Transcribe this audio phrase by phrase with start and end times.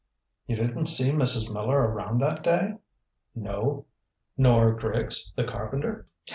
[0.47, 1.53] "You didn't see Mrs.
[1.53, 2.79] Miller around that day?"
[3.35, 3.85] "No."
[4.35, 6.07] "Nor Griggs the carpenter?"